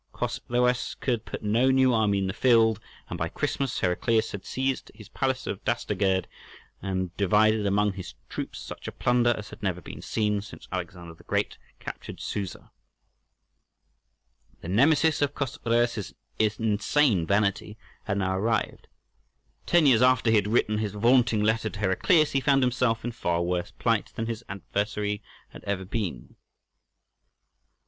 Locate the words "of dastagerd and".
5.45-7.15